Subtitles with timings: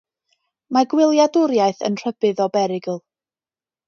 [0.77, 2.99] Mae gwyliadwriaeth yn rhybudd o berygl.